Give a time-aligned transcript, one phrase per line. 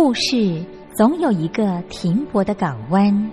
[0.00, 3.32] 故事总有一个停泊的港湾。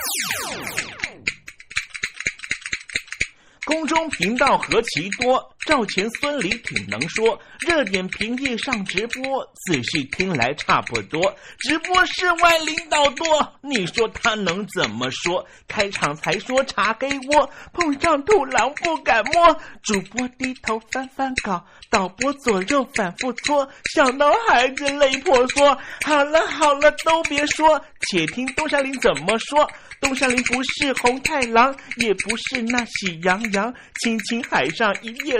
[3.65, 7.39] 宫中频道何其多，赵钱孙李挺能说。
[7.59, 11.35] 热点平地上直播，仔细听来差不多。
[11.59, 13.25] 直播室外领导多，
[13.61, 15.45] 你说他能怎么说？
[15.67, 19.55] 开场才说茶给我，碰上土狼不敢摸。
[19.83, 25.77] 主播低头翻翻稿，导播左右反复搓，想到孩子泪婆娑。
[26.03, 27.79] 好了好了，都别说，
[28.09, 29.69] 且听东山林怎么说。
[29.99, 35.39] 东山林不是红太狼，也不是那喜羊羊，亲亲海上一叶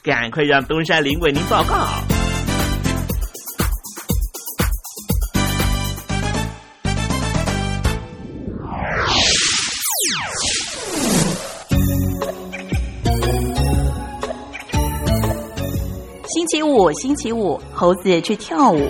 [0.03, 1.85] 赶快让东山林为您报告。
[16.25, 18.89] 星期五，星期五，猴子去跳舞。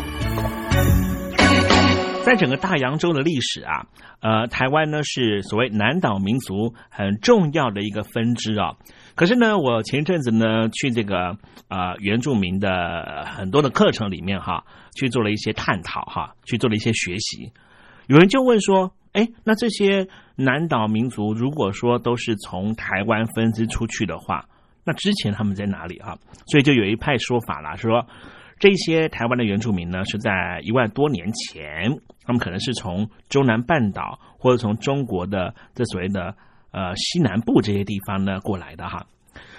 [2.24, 3.86] 在整个大洋洲的历史啊，
[4.22, 8.76] 呃，台湾呢是所谓南岛民族很重要的一个分支啊。
[9.22, 11.38] 可是呢，我前一阵子呢去这个
[11.68, 14.64] 啊原住民的很多的课程里面哈，
[14.96, 17.54] 去做了一些探讨哈，去做了一些学习。
[18.08, 24.46] 有人就问说，哎，那这些南岛民族如果说都是从台湾分支出去的话，
[24.84, 26.18] 那之前他们在哪里哈？
[26.48, 28.08] 所以就有一派说法啦，说
[28.58, 30.32] 这些台湾的原住民呢是在
[30.64, 36.36] 一万多年前，他们可能是从中南半岛或者从中国的这所谓的。
[36.72, 39.06] 呃，西南部这些地方呢过来的哈。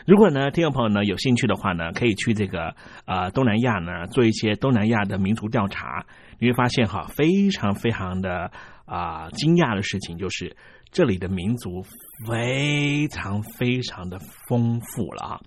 [0.05, 2.75] 如果呢，听众朋友呢有兴趣的话呢，可以去这个
[3.06, 6.05] 呃东南亚呢做一些东南亚的民族调查，
[6.38, 8.50] 你会发现哈，非常非常的
[8.85, 10.56] 啊惊讶的事情就是
[10.91, 11.85] 这里的民族
[12.29, 14.19] 非常非常的
[14.49, 15.41] 丰富了哈。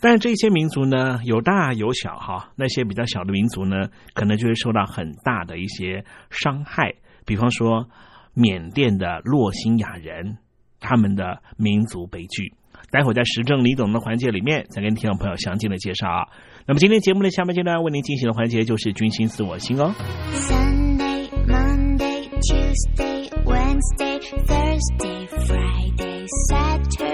[0.00, 7.88] 但这些民族呢有大有小哈，那些比较小的民族呢，可能就会受到很大的一些伤害，比方说
[8.34, 10.38] 缅甸的洛辛亚人。
[10.84, 12.52] 他们的民族悲剧，
[12.90, 16.28] 待会在时政李总的环节里面再跟听众朋友详尽的介绍啊。
[16.66, 19.94] 那么今天节目的下半阶段为您进行的环节就是军心似我心哦。
[20.32, 27.13] Sunday, Monday, Tuesday, Wednesday, Thursday, Friday, Saturday，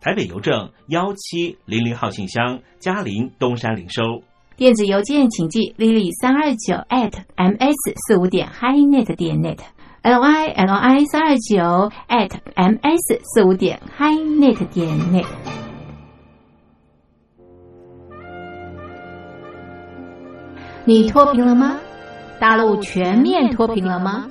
[0.00, 4.02] 台北邮政幺七零零号信箱，嘉陵东山零收。
[4.56, 13.78] 电子邮件请寄 lily 三二九 at ms 四五点 highnet 点 net，l y l i 三二九 at ms 四五点
[13.98, 15.26] highnet 点 net。
[20.86, 21.78] 你脱贫了吗？
[22.40, 24.30] 大陆全面脱贫了吗？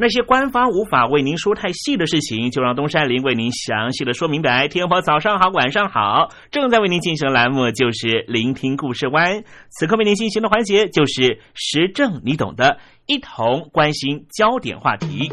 [0.00, 4.68] 那些官方无法为您说太细的事情，就让东山林为您详细的说明白。
[4.68, 15.32] 天宝早上好，晚上好，正在为您进行的栏目就是聆听故事湾，此刻为您进行的环节就是时政你懂的，一同关心焦点话题。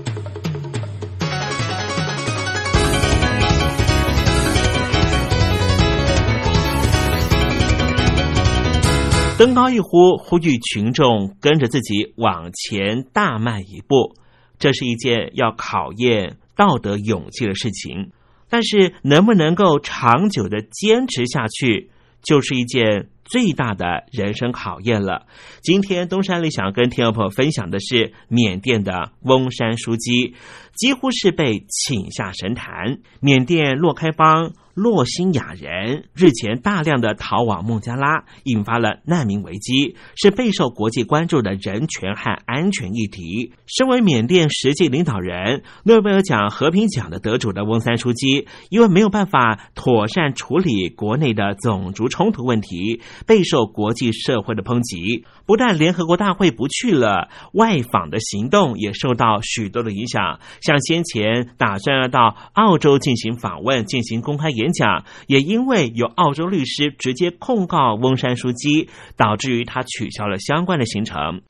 [9.37, 14.15] 登高一呼，呼吁群众跟着自己往前大迈一步。
[14.59, 18.11] 这是一件要考验道德勇气的事情，
[18.49, 21.89] 但是能不能够长久的坚持下去，
[22.23, 25.25] 就是一件最大的人生考验了。
[25.61, 30.35] 今天东山里想跟听众朋友分享的是缅甸的翁山书记，
[30.75, 32.99] 几乎是被请下神坛。
[33.19, 34.53] 缅甸洛开邦。
[34.75, 43.53] 洛辛亚人日前大量的逃往孟加拉，引发了难民危机，是备受国际关注的人权和安全议题。
[43.65, 55.25] 身为缅甸实际领导人、诺贝尔奖和平奖的得主的翁三书记，因为没有办法妥善处理国内的种族冲突问题，备受国际社会的抨击。
[55.45, 60.39] 不但联合国大会不去了，外访的行动也受到许多的影响。
[60.61, 71.41] 像先前打算要到澳洲进行访问、进行公开演讲，也因为有澳洲律师直接控告翁山书记，导致于他取消了相关的行程。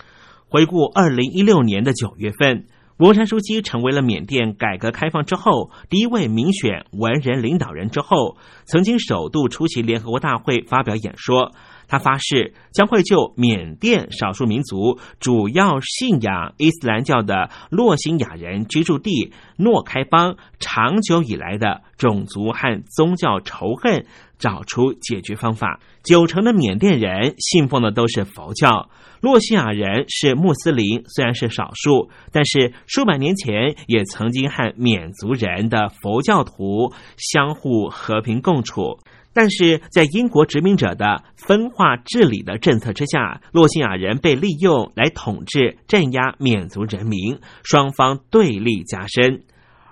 [0.48, 2.66] 回顾二零一六年的九月份，
[2.98, 11.52] 翁山书记成为了缅甸改革开放之后第一位民选文人领导人之后，曾经首度出席联合国大会发表演说。
[11.88, 25.80] 他发誓将会就缅甸少数民族主要信仰伊斯兰教的洛辛雅人居住地诺开邦长久以来的种族和宗教仇恨找出解决方法。
[26.04, 28.90] 九成的缅甸人信奉的都是佛教，
[29.22, 39.00] 洛西亚人是穆斯林，虽然是少数，但是数百年前也曾经和缅族人的佛教徒相互和平共处。
[39.34, 49.44] 但是在英国殖民者的分化治理的政策之下，洛西亚人被利用来统治、镇压缅族人民，双方对立加深。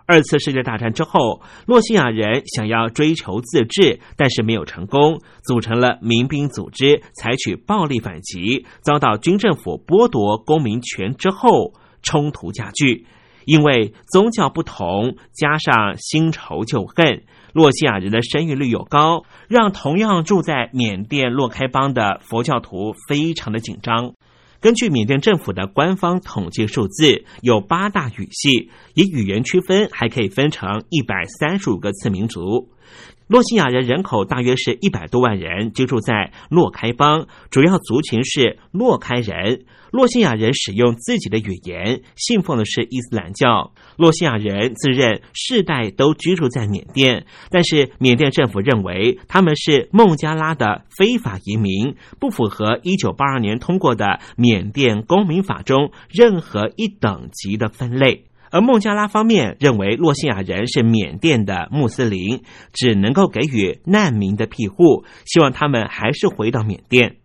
[0.06, 13.08] 二次世界大战之后，洛西亚人想要追求自治，但是没有成功，组成了民兵组织，采取暴力反击，遭到军政府剥夺公民权之后，冲突加剧。
[13.46, 17.24] 因为宗教不同，加上新仇旧恨。
[17.52, 24.14] 洛西亚人的生育率又高，让同样住在缅甸洛开邦的佛教徒非常的紧张。
[24.64, 32.70] 根据缅甸政府的官方统计数字，有八大语系，以语言区分还可以分成一百三十五个次民族。
[33.34, 39.66] 洛西亚人人口大约是一百多万人，居住在洛开邦，主要族群是洛开人。
[39.90, 43.72] 洛西亚人使用自己的语言，信奉的是伊斯兰教。
[43.98, 58.26] 洛西亚人自认世代都居住在缅甸，但是缅甸政府认为他们是孟加拉的非法移民，不符合一九八二年通过的缅甸公民法中任何一等级的分类。
[58.54, 67.16] 而孟加拉方面认为洛西亚人是缅甸的穆斯林，只能够给予难民的庇护，希望他们还是回到缅甸。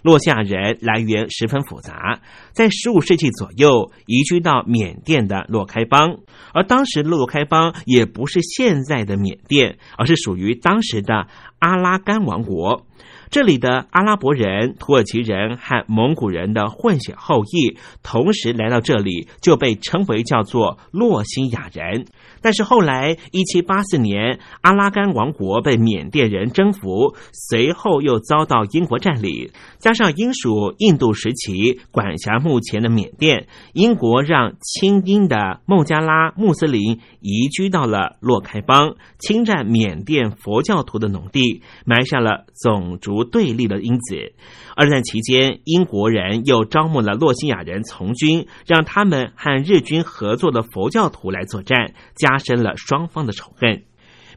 [0.00, 2.20] 洛夏人来源十分复杂，
[2.52, 6.20] 在十五世纪左右移居到缅甸的洛开邦，
[6.54, 11.26] 而当时洛开邦也不是现在的缅甸，而是属于当时的
[11.58, 12.86] 阿拉干王国。
[13.30, 22.06] 这里的阿拉伯人、土耳其人和蒙古人的混血后裔同时来到这里，就被称为叫做洛辛亚人。
[22.40, 29.50] 但是后来，一七八四年，阿拉干王国被缅甸人征服，随后又遭到英国占领。
[29.78, 44.32] 加上英属印度时期管辖目前的缅甸，英国让亲英的孟加拉穆斯林移居到了洛开邦，侵占缅甸佛教徒的农地，埋下了种族对立的因子。
[44.78, 53.82] 二战期间，英国人又招募了洛西亚人从军，让他们和日军合作的佛教徒来作战，加深了双方的仇恨。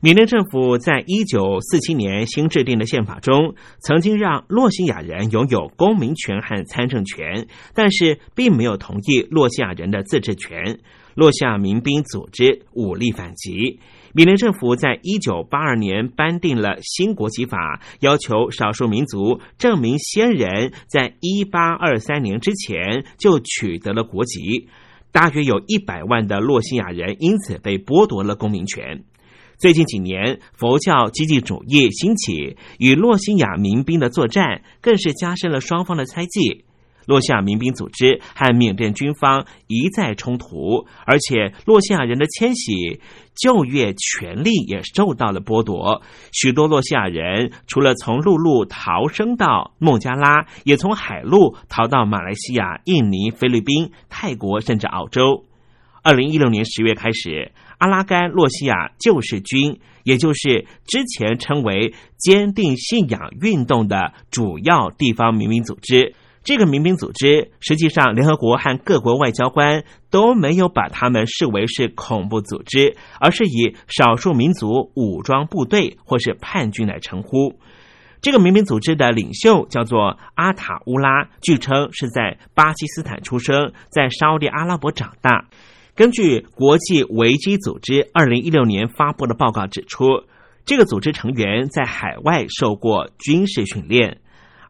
[0.04, 10.80] 缅甸政府在一九四七年新制定的宪法中，曾经让洛辛亚人拥有公民权和参政权，但是并没有同意洛西亚人的自治权。
[11.14, 13.80] 洛西亚民兵组织武力反击。
[14.14, 24.68] 缅甸政府在一九八二年颁定了新国籍法，要求少数民族证明先人在一八二三年之前就取得了国籍。
[25.12, 29.04] 大约有一百万的洛西亚人因此被剥夺了公民权。
[29.62, 36.66] 最近几年，佛教积极主义兴起，与洛西亚民兵的作战更是加深了双方的猜忌。
[37.06, 43.02] 洛西亚民兵组织和缅甸军方一再冲突，而且洛西亚人的迁徙、
[43.36, 46.02] 就业权利也受到了剥夺。
[46.32, 55.46] 许多洛西亚人除了从陆路逃生到孟加拉，也从海路逃到马来西亚、印尼、菲律宾、泰国，甚至澳洲。
[56.04, 66.14] 二零一六年十月开始，阿拉干洛西亚救世军，也就是之前称为坚定信仰运动的主要地方民兵组织。
[66.44, 77.60] 这个民兵组织，实际上联合国和各国外交官都没有把他们视为是恐怖组织，而是以少数民族武装部队或是叛军来称呼。
[78.22, 85.48] 这个民兵组织的领袖叫做阿塔乌拉，据称是在巴基斯坦出生，在沙特阿拉伯长大。
[85.96, 90.24] 根据国际维基组织二零一六年发布的报告指出，
[90.66, 94.20] 这个组织成员在海外受过军事训练。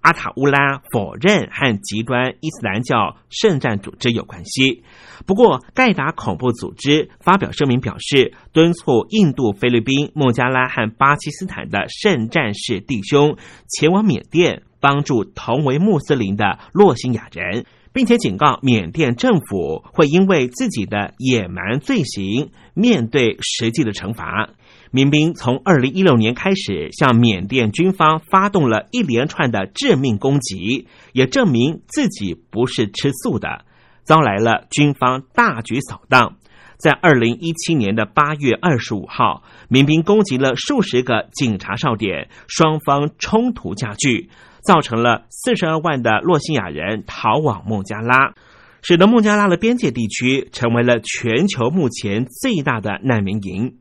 [0.01, 4.83] 阿塔乌拉否认和极端伊斯兰教圣战组织有关系。
[5.27, 13.37] 不过，盖达恐怖组织发表声明表示，敦促印度、菲律宾、孟加拉和巴基斯坦的圣战士弟兄
[13.69, 24.49] 前往缅甸帮助同为穆斯林的洛辛亚人，并且警告缅甸政府会因为自己的野蛮罪行面对实际的惩罚。
[24.91, 33.63] 民兵从二零一六年开始向缅甸军方发动了一连串的致命攻击，也证明自己不是吃素的，
[34.03, 36.35] 遭来了军方大举扫荡。
[36.77, 44.29] 在二零一七年的八月二十五号，民兵攻击了数十个警察哨点，双方冲突加剧，
[44.61, 48.33] 造成了四十二万的洛西亚人逃往孟加拉，
[48.81, 53.77] 使得孟加拉的边界地区成为了全球目前最大的难民营。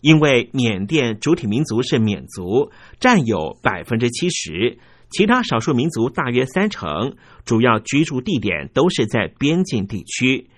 [0.00, 2.70] 因为缅甸主体民族是缅族，
[3.00, 7.16] 占有百分之七十，其他少数民族大约三成，
[7.46, 10.48] 主要居住地点都是在边境地区。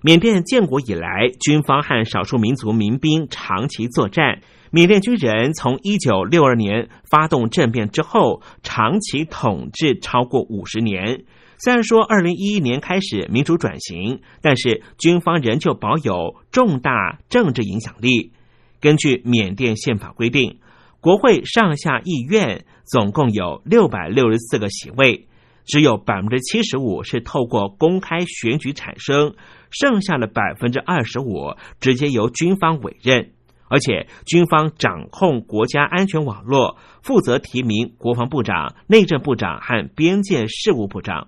[0.00, 4.40] 缅甸建国以来，军方和少数民族民兵长期作战。
[4.74, 11.26] 缅甸军人从一九六二年发动政变之后，长期统治超过五十年。
[11.58, 18.32] 虽然说二零一一年开始民主转型，但是军方仍旧保有重大政治影响力。
[18.80, 20.58] 根据缅甸宪法规定，
[21.00, 25.28] 国会上下议院总共有六百六十四个席位，
[25.64, 29.36] 只有百分之七十五是透过公开选举产生，
[29.70, 33.30] 剩下的百分之二十五直接由军方委任，
[33.74, 41.26] 而且军方掌控国家安全网络，负责提名国防部长、内政部长和边界事务部长。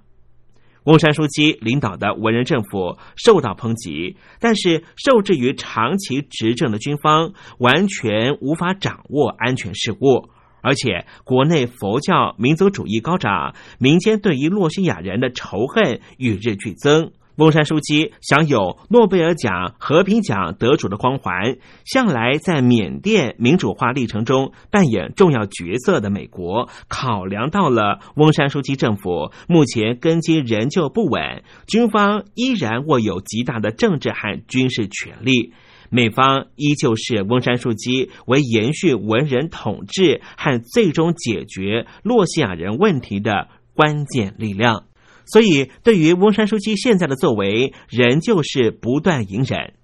[0.84, 10.28] 翁山书记领导的文人政府受到抨击，但是受制于长期执政的军方，完全无法掌握安全事务，
[10.62, 17.10] 而且国内佛教民族主义高涨，民间对于洛西亚人的仇恨与日俱增。
[17.36, 35.52] 翁山书记享有诺贝尔奖和平奖得主的光环，向来在缅甸民主化历程中扮演重要角色的美国，考量到了翁山书记政府目前根基仍旧不稳，军方依然握有极大的政治和军事权力，
[35.90, 44.84] 美方依旧视翁山书记为延续文人统治和最终解决洛西亚人问题的关键力量。
[45.26, 49.74] 所以，对于翁山书记现在的作为，仍旧是不断隐忍。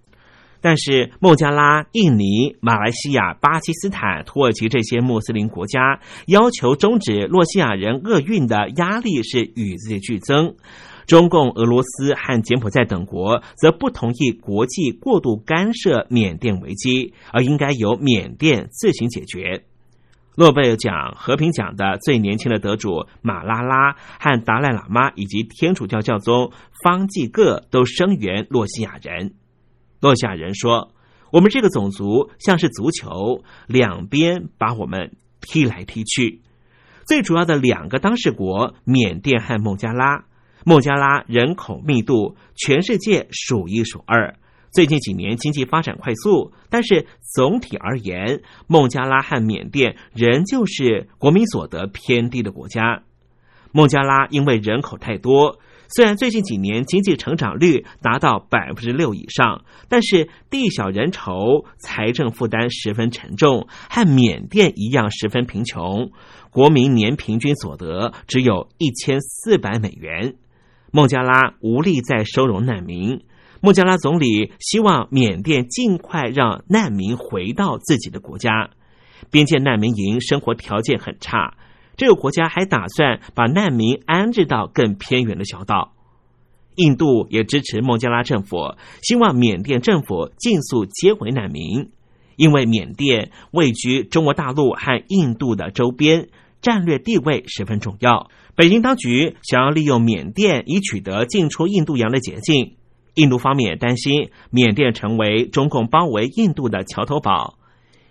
[0.61, 10.55] 但是，孟加拉、印尼、马来西亚、巴基斯坦、土耳其这些穆斯林国家要求终止洛西亚人厄运的压力是与日俱增。
[11.09, 19.65] 中共、俄罗斯和柬埔寨等国则不同意国际过度干涉缅甸危机，而应该由缅甸自行解决。
[20.35, 29.35] 诺贝尔奖和平奖的最年轻的得主马拉拉和达赖喇嘛以及天主教教宗方济各都声援洛西亚人。
[30.01, 30.95] 洛西亚人说
[31.31, 36.41] ：“我们这个种族像是足球，两边把我们踢来踢去。
[37.05, 40.25] 最主要的两个当事国缅甸和孟加拉，
[40.65, 44.37] 孟加拉人口密度全世界数一数二。”
[44.73, 53.03] 最近几年经济发展快速，但是总体而言，孟加拉和缅甸仍旧是国民所得偏低的国家。
[53.71, 55.59] 孟加拉因为人口太多，
[55.89, 66.11] 虽然最近几年经济成长率达到百分之六以上，但是地小人稠，财政负担十分沉重，和缅甸一样十分贫穷，
[66.51, 70.37] 国民年平均所得只有一千四百美元。
[70.91, 73.21] 孟加拉无力再收容难民。
[73.65, 78.71] 孟加拉总理希望缅甸尽快让难民回到自己的国家。
[79.31, 81.55] 边界难民营生活条件很差，
[81.97, 85.93] 这个国家还打算把难民安置到更偏远的小岛。
[86.75, 91.91] 印度也支持孟加拉政府，希望缅甸政府尽速接回难民，
[92.35, 98.29] 因为缅甸位居中国大陆和印度的周边，战略地位十分重要。
[98.57, 102.75] 北京当局想要利用缅甸以取得进出印度洋的捷径。
[103.15, 107.59] 印度方面担心缅甸成为中共包围印度的桥头堡。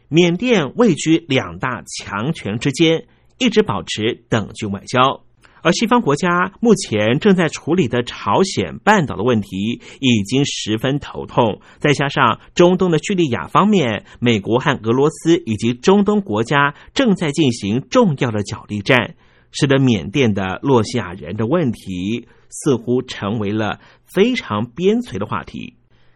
[0.07, 3.05] 缅甸位居两大强权之间，
[3.37, 5.21] 一直保持等距外交。
[5.63, 19.13] 而西方国家目前正在处理的朝鲜半岛的问题已经十分头痛，再加上中东的叙利亚方面，美国和俄罗斯以及中东国家正在进行重要的角力战，
[19.51, 25.75] 使得缅甸的洛西亚人的问题似乎成为了非常边陲的话题。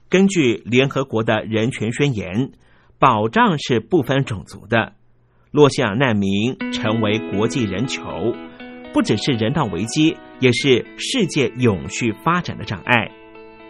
[0.09, 2.51] 根据联合国的人权宣言，
[2.99, 4.93] 保障是不分种族的，
[5.51, 8.01] 洛西亚难民成为国际人球。
[8.93, 13.11] 不只是人道危机，也是世界永续发展的障碍。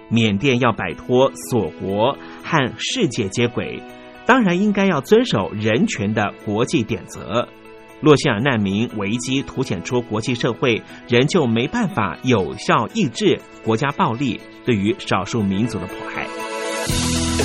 [0.08, 3.82] 缅甸要摆脱锁国和世界接轨，
[4.28, 7.47] 当然应该要遵守人权的国际典则。
[8.06, 17.44] 洛希尔难民危机凸显出国际社会仍旧没办法有效抑制国家暴力对于少数民族的迫害。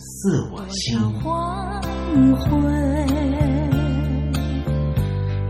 [0.21, 0.99] 自我心。
[1.23, 1.81] 黄
[2.37, 2.61] 昏，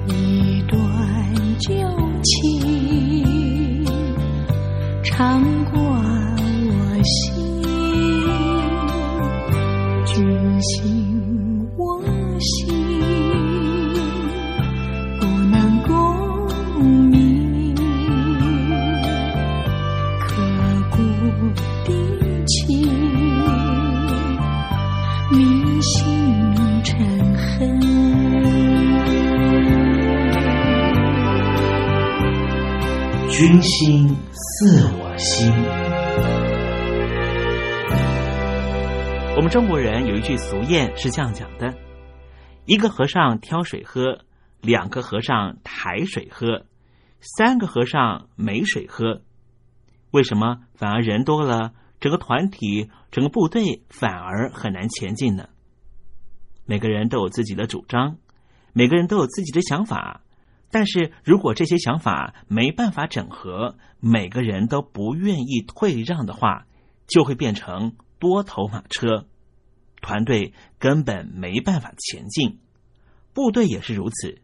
[0.08, 0.80] 一段
[1.60, 1.70] 旧
[2.24, 3.86] 情，
[5.04, 5.91] 唱过
[33.42, 35.52] 君心似我心。
[39.36, 41.74] 我们中国人有一句俗谚是这样讲的：
[42.66, 44.20] 一个和尚挑水喝，
[44.62, 46.68] 两个和尚抬水喝，
[47.20, 49.24] 三个和尚没水喝。
[50.12, 51.74] 为什么反而人多了？
[52.00, 55.50] 整个团体、整个部队反而很难前进呢。
[56.66, 58.18] 每个人都有自己的主张，
[58.72, 60.22] 每个人都有自己的想法。
[60.72, 66.66] 但是如果这些想法没办法整合，每个人都不愿意退让的话，
[67.08, 69.28] 就会变成多头马车，
[70.02, 72.60] 团队根本没办法前进。
[73.34, 74.42] 部队也是如此。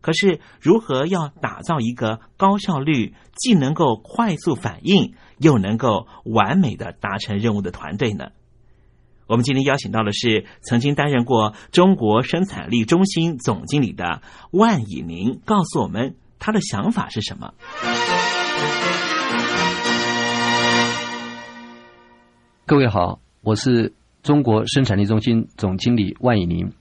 [0.00, 8.30] 可是，如何要打造一个高效率、既能够快速反应，又能够完美的达成任务的团队呢？
[9.30, 17.54] 我们今天邀请到的是曾经担任过中国生产力中心总经理的万以宁，告诉我们他的想法是什么。
[22.66, 23.92] 各位好，我是
[24.24, 26.72] 中国生产力中心总经理万以宁。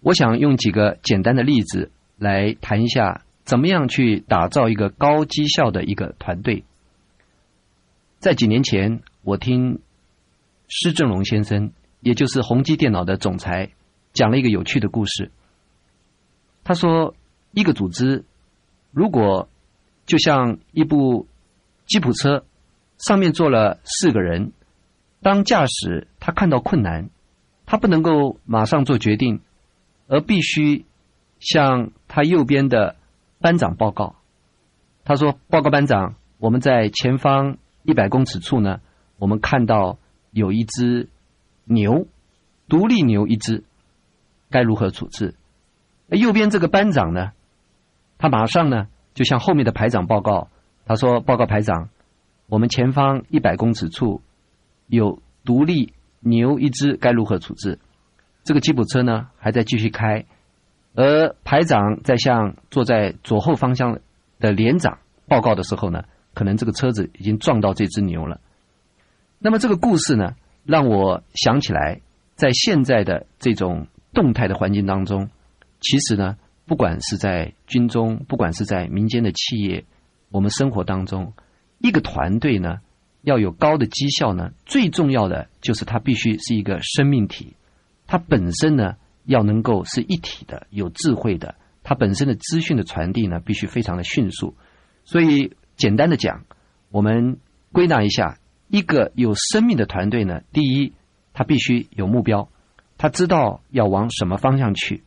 [0.00, 6.64] 我想用几个简单的例子来谈一下，怎么样去打造一个高绩效的一个团队。
[8.18, 9.78] 在几年前，我听
[10.74, 13.72] 施正荣先生，也就是宏基电脑的总裁，
[14.14, 15.30] 讲了一个有趣的故事。
[16.64, 17.14] 他说，
[17.50, 18.24] 一个组织
[18.90, 19.50] 如果
[20.06, 21.26] 就像一部
[21.84, 22.46] 吉普车，
[22.96, 24.52] 上面坐了四个人，
[25.20, 27.10] 当驾驶他看到困难，
[27.66, 29.42] 他不能够马上做决定。
[30.08, 30.84] 而必须
[31.40, 32.96] 向他右边的
[33.40, 34.16] 班长报告。
[35.04, 38.80] 他说：“报告班长，我们在前方一百公尺处呢，
[39.16, 39.96] 我们看到
[40.32, 41.08] 有一只
[41.64, 42.06] 牛，
[42.68, 43.62] 独立牛一只，
[44.50, 45.34] 该如何处置？”
[46.10, 47.32] 右边这个班长呢，
[48.18, 50.48] 他马上呢就向后面的排长报告。
[50.84, 51.90] 他说：“报告排长，
[52.48, 54.20] 我们前方一百公尺处
[54.88, 57.78] 有独立牛一只，该如何处置？”
[58.42, 60.26] 这个吉普车呢还在继续开，
[60.94, 64.00] 而排长在向坐在左后方向
[64.40, 66.02] 的连长报告的时候呢，
[66.34, 68.40] 可能这个车子已经撞到这只牛了。
[69.42, 72.00] 那么这个故事呢，让我想起来，
[72.36, 75.30] 在现在的这种动态的环境当中，
[75.80, 79.84] 其实呢，不管是在军中，不管是在民间的企业，
[80.30, 81.32] 我们生活当中，
[81.78, 82.76] 一个团队呢
[83.22, 87.56] 要有高的绩效呢，最重要的就是它必须是一个生命体。
[88.06, 91.56] 它本身呢，要能够是一体的、有智慧的。
[91.82, 94.54] 它本身的资讯的传递呢，必须非常的迅速。
[95.04, 96.44] 所以，简单的讲，
[96.90, 97.38] 我们
[97.72, 98.38] 归纳一下，
[98.72, 100.94] 一个有生命的团队呢，第一，
[101.34, 102.48] 他必须有目标，
[102.96, 105.02] 他知道要往什么方向去。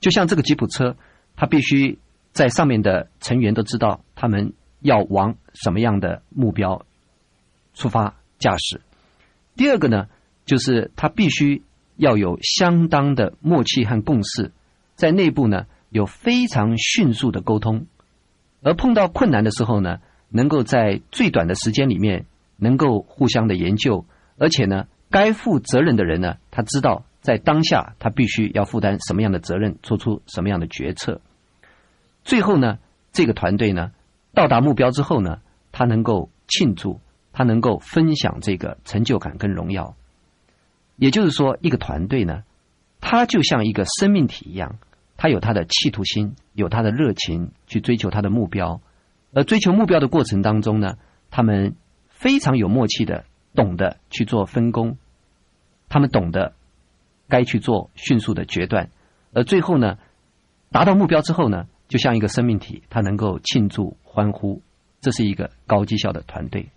[0.00, 0.96] 就像这个吉普车，
[1.36, 2.00] 它必须
[2.32, 6.84] 在上面的成员都知道他们要往什么样的目标
[7.74, 8.80] 出发驾驶。
[9.54, 10.08] 第二个呢？
[10.46, 11.62] 就是他必须
[11.96, 14.50] 要有相当的默契和共识，
[14.96, 17.86] 在内部呢有非常迅速的沟通，
[18.62, 20.00] 而碰到困难的时候呢，
[20.36, 22.26] 能够在最短的时间里面
[22.58, 24.04] 能够互相的研究，
[24.36, 31.22] 而且呢，该负责任的人呢，他知道在当下他必须要负担什么样的责任，做出什么样的决策。
[32.22, 32.78] 最后呢，
[33.12, 33.92] 这个团队呢
[34.34, 35.40] 到达目标之后呢，
[35.72, 37.00] 他能够庆祝，
[37.32, 39.96] 他能够分享这个成就感跟荣耀。
[40.96, 42.42] 也就是说，一个团队呢，
[43.00, 44.78] 它就像一个生命体一样，
[45.16, 48.80] 它有它的企图心，有它的热情去追求它的目标。
[49.32, 50.96] 而追求目标的过程当中呢，
[51.30, 51.76] 他们
[52.08, 54.96] 非常有默契的，懂得去做分工，
[55.88, 56.54] 他们懂得
[57.28, 58.90] 该去做迅速的决断。
[59.32, 59.98] 而最后呢，
[60.70, 64.62] 达到目标之后呢，就像一个生命体，它能够庆祝欢呼。
[65.00, 66.70] 这是一个高绩效的团队。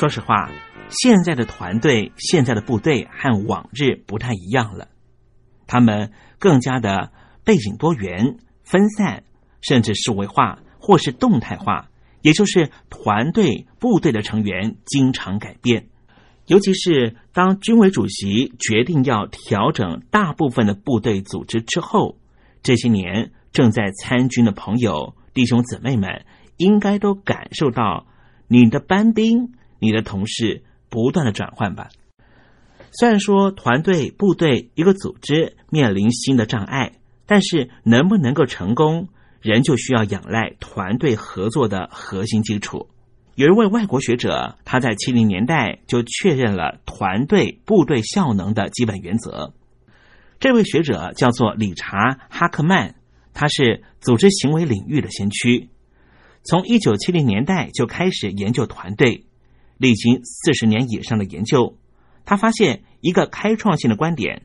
[0.00, 0.50] 说实话，
[0.88, 4.88] 现在的团队、现在的部队和往日不太一样了。
[5.66, 7.12] 他们更加的
[7.44, 9.24] 背景多元、分散，
[9.60, 11.90] 甚至数位化或是动态化，
[12.22, 15.88] 也就是团队、部队的成员经常改变。
[16.46, 22.16] 尤其是当军委主席决定要调整大部分的部队组织之后，
[22.62, 26.24] 这些年正在参军的朋友、弟兄姊妹们，
[26.56, 28.06] 应该都感受到
[28.48, 29.52] 你的班兵。
[29.80, 31.88] 你的同事不断的转换吧。
[32.92, 36.92] 虽然说团队、部队一个组织面临新的障碍，
[37.26, 39.08] 但是能不能够成功，
[39.40, 42.88] 仍旧需要仰赖团队合作的核心基础。
[43.36, 49.54] 有一位外国学者，他在七零年代就确认了团队、部队效能的基本原则。
[50.40, 52.96] 这位学者叫做理查·哈克曼，
[53.32, 55.70] 他是组织行为领域的先驱。
[56.42, 59.26] 从一九七零年代就开始研究团队，
[59.80, 61.78] 历经四十年以上的研究，
[62.26, 64.42] 他发现一个开创性的观点：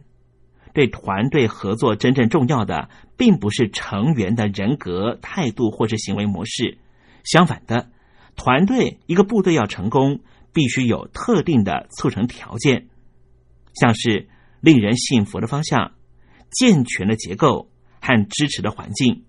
[0.74, 6.78] 对团队合作真正重要的，并不是成员的人格、态度或是行为模式，
[7.26, 7.90] 相反的，
[8.38, 10.22] 团队一个部队要成功，
[10.54, 12.88] 必须有特定的促成条件，
[13.74, 14.30] 像是
[14.62, 15.92] 令人信服的方向、
[16.50, 17.70] 健全的结构
[18.00, 19.26] 和支持的环境。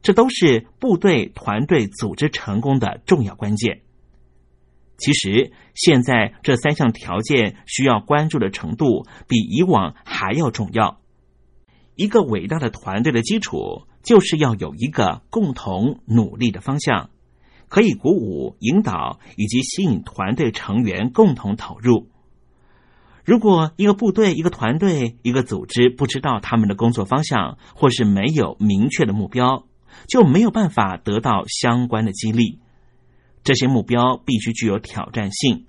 [0.00, 3.82] 这都是部队团队组织成功的重要关键。
[4.98, 11.00] 其实，现在这三项条件需要关注的程度比以往还要重要。
[11.94, 17.10] 一个伟大的团队的基础，就是要有一个共同努力的方向，
[17.68, 22.08] 可以鼓舞、引导以及吸引团队成员共同投入。
[23.24, 29.66] 如果一个部队、一个团队、一个组织不知道他们的工作方向，或是没有明确的目标，
[30.08, 32.58] 就没有办法得到相关的激励。
[33.48, 35.64] 这些目标必须具有挑战性，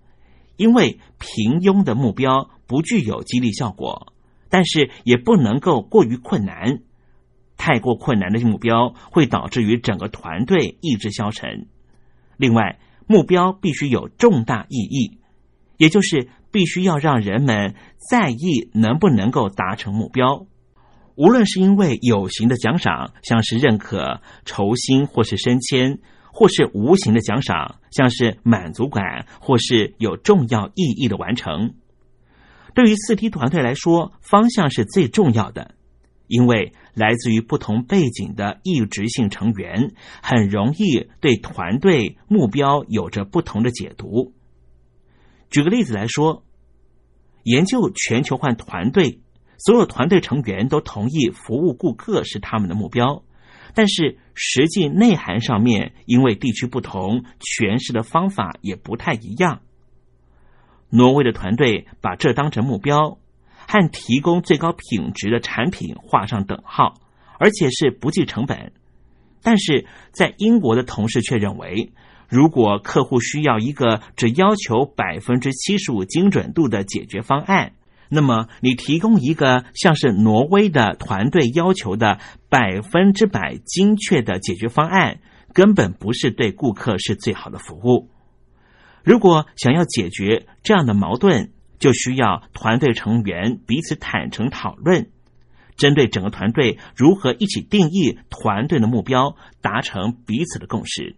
[0.57, 4.11] 因为平庸的目标不具有激励效果，
[4.49, 6.81] 但是也不能够过于困难。
[7.55, 11.67] 太过困难的目标会导致于整个团队意志消沉。
[12.35, 15.19] 另外，目标必须有重大意义，
[15.77, 17.75] 也就是必须要让人们
[18.11, 20.45] 在意能不能够达成目标。
[21.15, 25.99] 无论是因为有形的奖赏，像是认可、酬薪或是升迁，
[26.31, 31.73] 或是无形的奖赏，像是满足感或是有重要意义的完成。
[32.73, 35.75] 对于四 T 团队来说，方向是最重要的，
[36.27, 44.33] 因为来自于不同背景的异质性成员，很容易对团队目标有着不同的解读。
[45.49, 46.43] 举个例子来说，
[47.43, 49.21] 研究全球化团队。
[49.61, 53.23] 所有团队成员都同意服务顾客是他们的目标，
[53.73, 59.59] 但是实际内涵上面，因为地区不同，诠释的方法也不太一样。
[60.89, 63.17] 挪威的团队把这当成目标，
[63.67, 66.93] 和提供最高品质的产品画上等号，
[67.37, 68.71] 而且是不计成本。
[69.43, 71.91] 但是在英国的同事却认为，
[72.29, 77.73] 如果客户需要一个只要求百分之七十五精准度的解决方案。
[78.11, 82.17] 那么，你提供一个像是挪威的团队要求的
[82.49, 85.19] 百分之百精确的解决方案，
[85.53, 88.09] 根本不是对顾客是最好的服务。
[89.03, 95.09] 如果想要解决这样的矛盾，就需要团队成员彼此坦诚讨论，
[95.77, 101.15] 针对整个团队如何一起定义团队的目标，达成彼此的共识。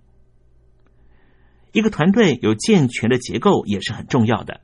[1.72, 4.62] 一个团队有健全的结构也是很重要的。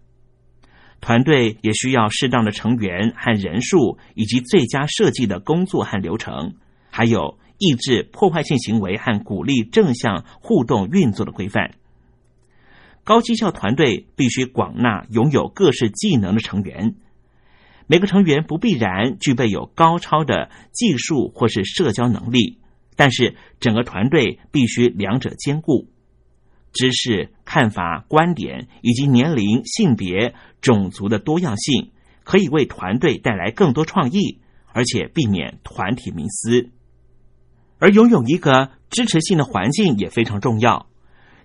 [0.99, 6.55] 团队也需要适当的成员和人数，以及最佳设计的工作和流程，
[6.89, 11.71] 还有抑制破坏性行为和鼓励正向互动运作的规范。
[13.03, 16.95] 高绩效团队必须广纳拥有各式技能的成员，
[17.85, 22.57] 每个成员不必然具备有高超的技术或是社交能力，
[22.97, 25.87] 但是整个团队必须两者兼顾。
[26.73, 31.91] 知识、看法、观点以及年龄、性别、种族的多样性，
[32.23, 34.39] 可以为团队带来更多创意，
[34.73, 36.69] 而且避免团体迷思。
[37.79, 40.87] 而拥有一个支持性的环境也非常重要。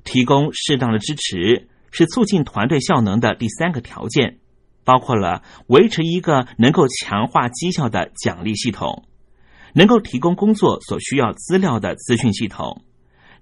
[0.04, 4.38] 提供适当的支持是促进团队效能的第三个条件，
[4.82, 9.04] 包括了维持一个能够强化绩效的奖励系统，
[9.74, 12.82] 能够提供工作所需要资料的资讯系统。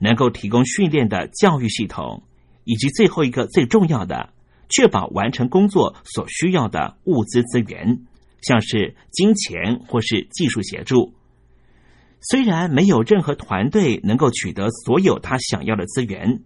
[0.00, 2.24] 能够提供训练的教育系统，
[2.64, 4.32] 以及最后一个最重要的，
[4.68, 8.00] 确保完成工作所需要的物资资源，
[8.42, 11.12] 像是金钱或是技术协助。
[12.20, 16.40] 虽然没有任何团队能够取得所有他想要的资源，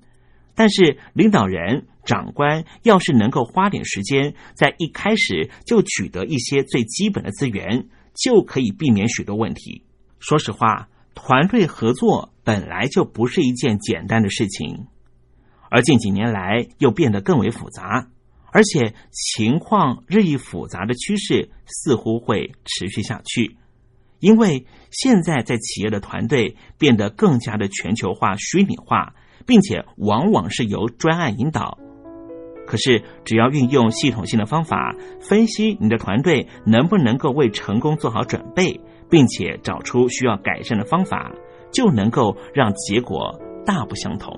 [0.54, 9.82] 但是领导人、长官要是能够花点时间，在一开始就取得一些最基本的资源，就可以避免许多问题。
[10.18, 10.88] 说实话。
[11.14, 14.86] 团队合作本来就不是一件简单的事情，
[15.70, 18.08] 而近几年来又变得更为复杂，
[18.52, 23.56] 而且情况日益复杂的趋势似乎会持续下去。
[24.20, 31.78] 因为现在在企业的团队变得更加的全球化、虚拟化，并且往往是由专案引导。
[32.66, 38.80] 可是，只要运用系统性的方法分析你的团队能不能够为成功做好准备。
[39.14, 41.30] 并且找出需要改善的方法，
[41.70, 44.36] 就能够让结果大不相同。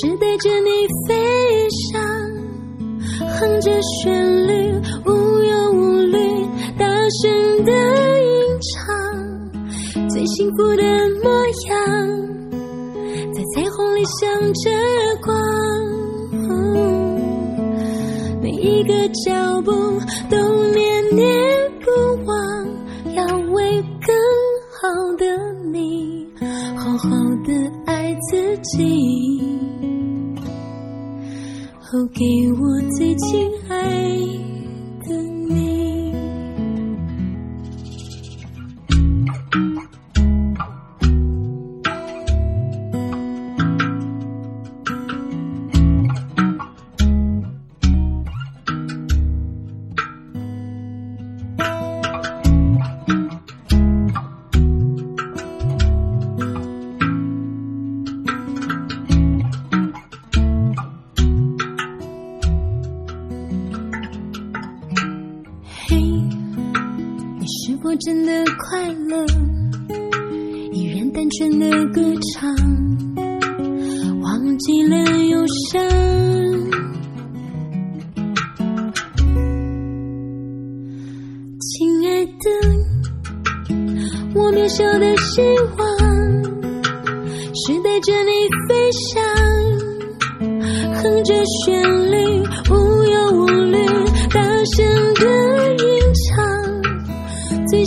[0.00, 2.00] 是带着你飞翔，
[3.18, 4.72] 哼着旋律，
[5.04, 5.10] 无
[5.42, 6.16] 忧无虑，
[6.78, 7.72] 大声的
[8.22, 8.30] 吟
[8.62, 10.82] 唱，最幸福的
[11.24, 11.28] 模
[11.66, 11.76] 样。
[13.34, 14.70] 在彩虹里闪着
[15.20, 15.34] 光，
[18.40, 18.92] 每一个
[19.24, 19.72] 脚步
[20.30, 20.36] 都
[31.98, 34.47] 留，给我最亲爱。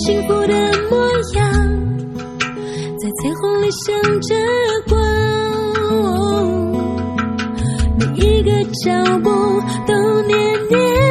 [0.06, 0.54] 幸福的
[0.89, 0.97] 模
[1.36, 1.43] 样
[2.97, 4.36] 在彩虹里闪着
[4.89, 4.97] 光。
[7.99, 8.52] 每一个
[8.84, 9.30] 脚步
[9.86, 9.93] 都
[10.24, 10.38] 念
[10.70, 11.11] 念。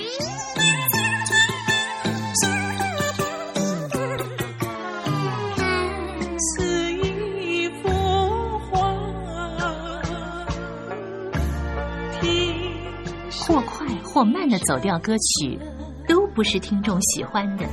[14.71, 15.59] 走调歌曲，
[16.07, 17.65] 都不是听众喜欢的。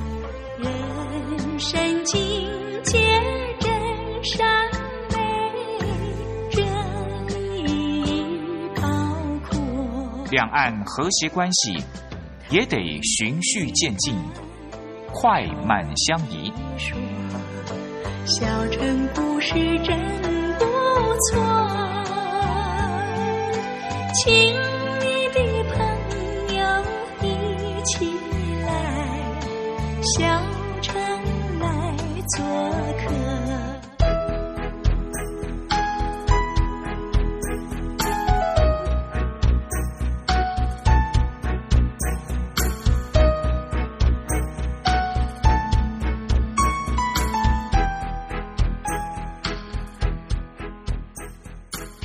[0.58, 2.18] 人生境
[2.82, 2.98] 界
[3.60, 3.70] 真
[4.24, 4.68] 善
[5.12, 5.16] 美，
[6.50, 6.66] 真
[7.64, 8.12] 理
[8.74, 8.82] 高
[9.48, 10.26] 阔。
[10.32, 11.76] 两岸和谐关系
[12.50, 14.12] 也得循序渐进，
[15.12, 16.52] 快慢相宜。
[18.26, 19.96] 小城故事真
[20.58, 20.64] 不
[21.30, 21.40] 错，
[24.14, 24.67] 请。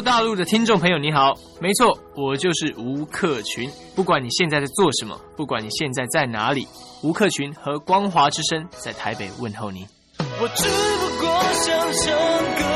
[0.00, 3.70] 大陆的听众朋友，你好，没错，我就是吴克群。
[3.94, 6.66] 不管你现在在做什么，不管你现在在哪里，
[7.02, 9.86] 吴克群和光华之声在台北问候你。
[10.18, 12.12] 我只不过想唱
[12.58, 12.75] 歌